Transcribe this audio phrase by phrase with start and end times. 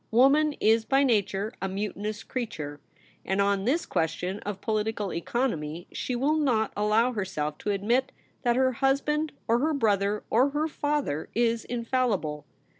[0.09, 2.79] Woman is by nature a mutinous creature,
[3.23, 8.11] and on this question of political economy she will not allow herself to admit
[8.41, 12.47] that her husband or her brother or her father is infallible.